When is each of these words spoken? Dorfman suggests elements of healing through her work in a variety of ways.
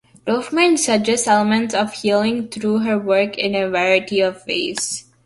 Dorfman 0.25 0.79
suggests 0.79 1.27
elements 1.27 1.75
of 1.75 1.93
healing 1.93 2.47
through 2.47 2.79
her 2.79 2.97
work 2.97 3.37
in 3.37 3.53
a 3.53 3.69
variety 3.69 4.19
of 4.21 4.43
ways. 4.47 5.05